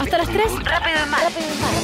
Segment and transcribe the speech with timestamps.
[0.00, 0.64] Hasta las 3.
[0.64, 1.22] Rápido y mal.
[1.22, 1.74] Rápido y mal.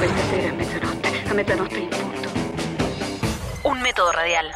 [0.00, 2.28] Questa sera a mezzanotte, a mezzanotte in punto.
[3.64, 4.50] Un método radial.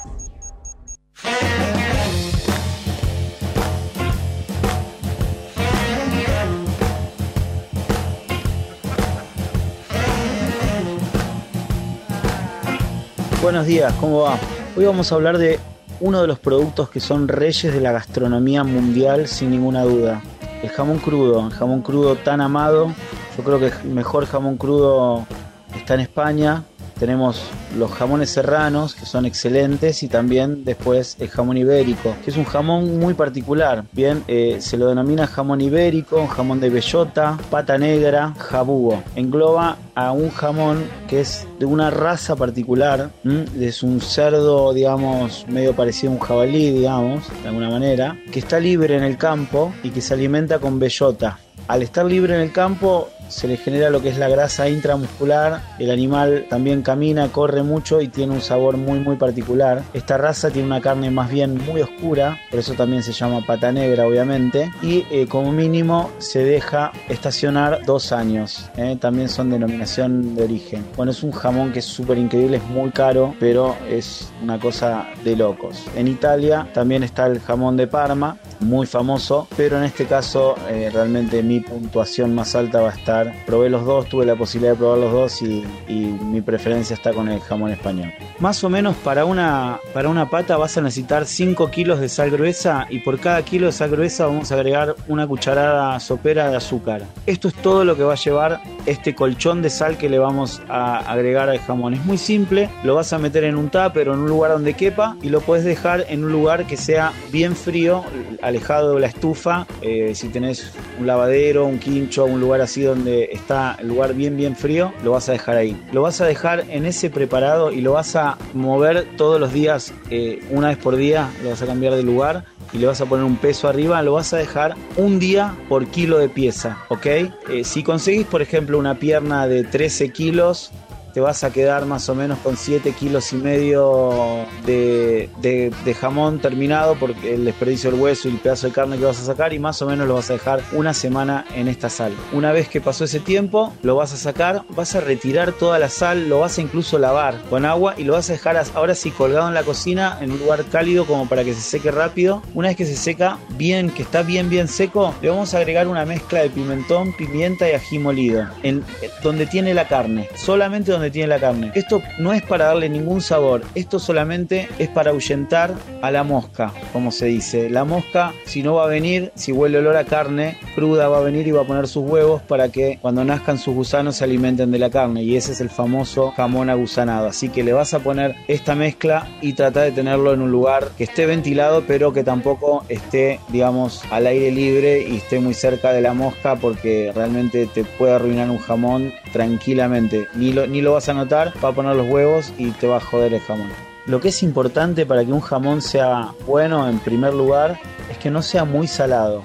[13.40, 14.36] Buenos días, ¿cómo va?
[14.76, 15.60] Hoy vamos a hablar de
[16.00, 20.22] uno de los productos que son reyes de la gastronomía mundial sin ninguna duda.
[20.62, 22.92] El jamón crudo, el jamón crudo tan amado.
[23.36, 25.26] Yo creo que el mejor jamón crudo
[25.74, 26.64] está en España.
[26.98, 27.42] Tenemos
[27.76, 32.44] los jamones serranos, que son excelentes, y también después el jamón ibérico, que es un
[32.44, 33.84] jamón muy particular.
[33.92, 39.02] Bien, eh, se lo denomina jamón ibérico, jamón de bellota, pata negra, jabugo.
[39.14, 43.10] Engloba a un jamón que es de una raza particular,
[43.58, 48.60] es un cerdo, digamos, medio parecido a un jabalí, digamos, de alguna manera, que está
[48.60, 51.38] libre en el campo y que se alimenta con bellota.
[51.68, 55.60] Al estar libre en el campo, se le genera lo que es la grasa intramuscular.
[55.78, 59.82] El animal también camina, corre mucho y tiene un sabor muy muy particular.
[59.92, 63.72] Esta raza tiene una carne más bien muy oscura, por eso también se llama pata
[63.72, 64.70] negra obviamente.
[64.82, 68.70] Y eh, como mínimo se deja estacionar dos años.
[68.76, 68.96] ¿eh?
[69.00, 70.84] También son denominación de origen.
[70.96, 75.06] Bueno, es un jamón que es súper increíble, es muy caro, pero es una cosa
[75.24, 75.84] de locos.
[75.94, 80.90] En Italia también está el jamón de Parma, muy famoso, pero en este caso eh,
[80.92, 83.15] realmente mi puntuación más alta va a estar
[83.46, 87.12] Probé los dos, tuve la posibilidad de probar los dos y, y, mi preferencia está
[87.12, 88.12] con el jamón español.
[88.38, 92.30] Más o menos para una, para una pata vas a necesitar 5 kilos de sal
[92.30, 96.56] gruesa y por cada kilo de sal gruesa vamos a agregar una cucharada sopera de
[96.56, 97.02] azúcar.
[97.26, 100.62] Esto es todo lo que va a llevar este colchón de sal que le vamos
[100.68, 101.94] a agregar al jamón.
[101.94, 104.74] Es muy simple, lo vas a meter en un tupper o en un lugar donde
[104.74, 108.04] quepa y lo puedes dejar en un lugar que sea bien frío,
[108.42, 109.66] alejado de la estufa.
[109.82, 114.36] Eh, si tenés un lavadero, un quincho, un lugar así donde está el lugar bien
[114.36, 115.80] bien frío, lo vas a dejar ahí.
[115.92, 119.92] Lo vas a dejar en ese preparado y lo vas a mover todos los días,
[120.10, 123.06] eh, una vez por día, lo vas a cambiar de lugar y le vas a
[123.06, 127.06] poner un peso arriba, lo vas a dejar un día por kilo de pieza, ¿ok?
[127.06, 127.30] Eh,
[127.64, 130.72] si conseguís, por ejemplo, una pierna de 13 kilos,
[131.16, 136.94] te vas a quedar más o menos con 7 kilos y medio de, jamón terminado
[136.96, 139.58] porque el desperdicio del hueso y el pedazo de carne que vas a sacar y
[139.58, 142.12] más o menos lo vas a dejar una semana en esta sal.
[142.34, 145.88] Una vez que pasó ese tiempo, lo vas a sacar, vas a retirar toda la
[145.88, 149.10] sal, lo vas a incluso lavar con agua y lo vas a dejar ahora sí
[149.10, 152.42] colgado en la cocina en un lugar cálido como para que se seque rápido.
[152.52, 155.88] Una vez que se seca bien, que está bien bien seco, le vamos a agregar
[155.88, 158.84] una mezcla de pimentón, pimienta y ají molido en
[159.22, 161.72] donde tiene la carne, solamente donde tiene la carne.
[161.74, 166.72] Esto no es para darle ningún sabor, esto solamente es para ahuyentar a la mosca,
[166.92, 167.70] como se dice.
[167.70, 171.22] La mosca, si no va a venir, si huele olor a carne cruda, va a
[171.22, 174.70] venir y va a poner sus huevos para que cuando nazcan sus gusanos se alimenten
[174.70, 175.22] de la carne.
[175.22, 177.28] Y ese es el famoso jamón agusanado.
[177.28, 180.88] Así que le vas a poner esta mezcla y trata de tenerlo en un lugar
[180.96, 185.92] que esté ventilado, pero que tampoco esté, digamos, al aire libre y esté muy cerca
[185.92, 190.26] de la mosca porque realmente te puede arruinar un jamón tranquilamente.
[190.34, 192.96] Ni lo, ni lo vas a notar, va a poner los huevos y te va
[192.96, 193.68] a joder el jamón.
[194.06, 197.78] Lo que es importante para que un jamón sea bueno en primer lugar
[198.10, 199.42] es que no sea muy salado.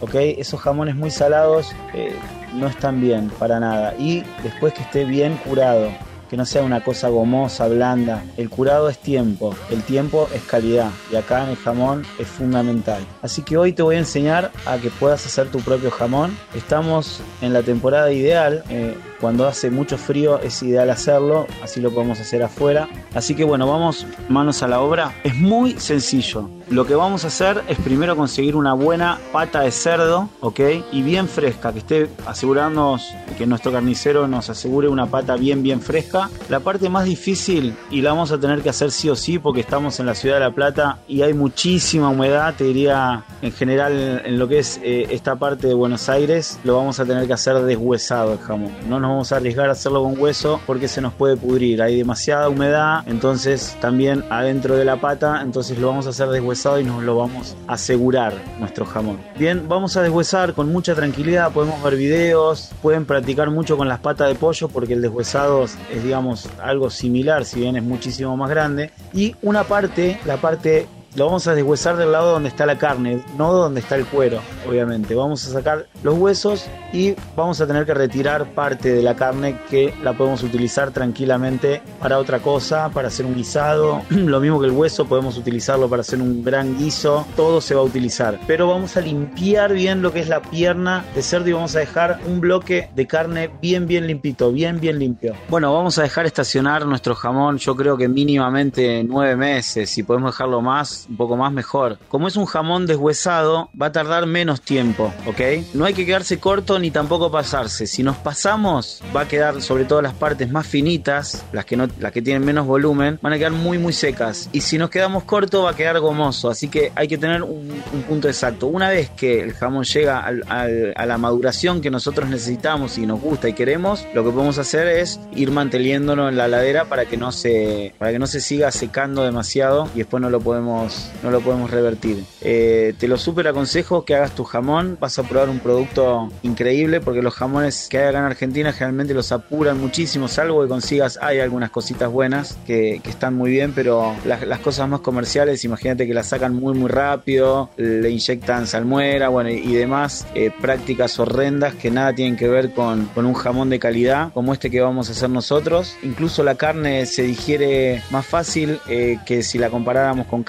[0.00, 0.14] ¿ok?
[0.14, 2.12] Esos jamones muy salados eh,
[2.54, 3.94] no están bien para nada.
[3.98, 5.90] Y después que esté bien curado,
[6.28, 8.24] que no sea una cosa gomosa, blanda.
[8.36, 13.04] El curado es tiempo, el tiempo es calidad y acá en el jamón es fundamental.
[13.22, 16.36] Así que hoy te voy a enseñar a que puedas hacer tu propio jamón.
[16.54, 18.64] Estamos en la temporada ideal.
[18.70, 22.88] Eh, cuando hace mucho frío es ideal hacerlo, así lo podemos hacer afuera.
[23.14, 25.12] Así que bueno, vamos manos a la obra.
[25.24, 26.48] Es muy sencillo.
[26.70, 30.60] Lo que vamos a hacer es primero conseguir una buena pata de cerdo, ¿ok?
[30.92, 35.80] Y bien fresca, que esté asegurándonos que nuestro carnicero nos asegure una pata bien, bien
[35.80, 36.30] fresca.
[36.48, 39.60] La parte más difícil, y la vamos a tener que hacer sí o sí porque
[39.60, 44.22] estamos en la ciudad de La Plata y hay muchísima humedad, te diría en general
[44.24, 47.32] en lo que es eh, esta parte de Buenos Aires, lo vamos a tener que
[47.32, 48.72] hacer deshuesado el jamón.
[48.88, 51.82] No nos vamos a arriesgar a hacerlo con hueso porque se nos puede pudrir.
[51.82, 56.80] Hay demasiada humedad, entonces también adentro de la pata, entonces lo vamos a hacer deshuesado
[56.80, 59.18] y nos lo vamos a asegurar nuestro jamón.
[59.38, 64.00] Bien, vamos a deshuesar con mucha tranquilidad, podemos ver videos, pueden practicar mucho con las
[64.00, 68.50] patas de pollo porque el deshuesado es digamos algo similar, si bien es muchísimo más
[68.50, 68.90] grande.
[69.12, 70.86] Y una parte, la parte
[71.16, 74.40] lo vamos a deshuesar del lado donde está la carne, no donde está el cuero,
[74.68, 75.14] obviamente.
[75.14, 79.58] Vamos a sacar los huesos y vamos a tener que retirar parte de la carne
[79.68, 84.02] que la podemos utilizar tranquilamente para otra cosa, para hacer un guisado.
[84.10, 87.26] Lo mismo que el hueso, podemos utilizarlo para hacer un gran guiso.
[87.34, 88.38] Todo se va a utilizar.
[88.46, 91.80] Pero vamos a limpiar bien lo que es la pierna de cerdo y vamos a
[91.80, 95.34] dejar un bloque de carne bien, bien limpito, bien, bien limpio.
[95.48, 99.90] Bueno, vamos a dejar estacionar nuestro jamón, yo creo que mínimamente nueve meses.
[99.90, 101.98] Si podemos dejarlo más, un poco más, mejor.
[102.08, 105.40] Como es un jamón deshuesado, va a tardar menos tiempo, ¿ok?
[105.74, 107.86] No hay que quedarse corto ni tampoco pasarse.
[107.86, 111.88] Si nos pasamos, va a quedar sobre todo las partes más finitas, las que, no,
[111.98, 114.48] las que tienen menos volumen, van a quedar muy, muy secas.
[114.52, 116.50] Y si nos quedamos corto, va a quedar gomoso.
[116.50, 117.70] Así que hay que tener un,
[118.08, 118.66] punto exacto.
[118.66, 123.48] Una vez que el jamón llega a la maduración que nosotros necesitamos y nos gusta
[123.48, 127.32] y queremos, lo que podemos hacer es ir manteniéndolo en la ladera para que no
[127.32, 130.89] se, para que no se siga secando demasiado y después no lo podemos,
[131.22, 132.24] no lo podemos revertir.
[132.40, 134.96] Eh, te lo súper aconsejo que hagas tu jamón.
[135.00, 139.14] Vas a probar un producto increíble porque los jamones que hay acá en Argentina generalmente
[139.14, 144.14] los apuran muchísimo, salvo que consigas, hay algunas cositas buenas que, están muy bien, pero
[144.24, 149.50] las, cosas más comerciales, imagínate que las sacan muy muy rápido, le inyectan salmuera, bueno,
[149.50, 154.32] y, demás eh, prácticas horrendas que nada tienen que ver con, un jamón de calidad
[154.32, 155.96] como este que vamos a hacer nosotros.
[156.02, 160.42] Incluso la carne se digiere más fácil eh, que si la comparáramos con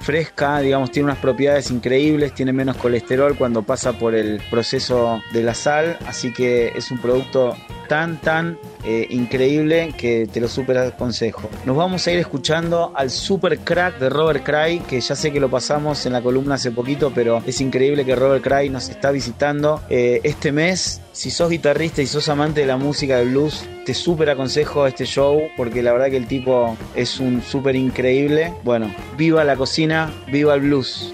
[0.00, 5.42] fresca, digamos, tiene unas propiedades increíbles, tiene menos colesterol cuando pasa por el proceso de
[5.42, 7.56] la sal, así que es un producto
[7.90, 11.50] tan, tan eh, increíble que te lo super aconsejo.
[11.64, 15.40] Nos vamos a ir escuchando al super crack de Robert Cray, que ya sé que
[15.40, 19.10] lo pasamos en la columna hace poquito, pero es increíble que Robert Cray nos está
[19.10, 21.00] visitando eh, este mes.
[21.10, 25.04] Si sos guitarrista y sos amante de la música de blues, te súper aconsejo este
[25.04, 28.54] show porque la verdad que el tipo es un súper increíble.
[28.62, 31.12] Bueno, viva la cocina, viva el blues.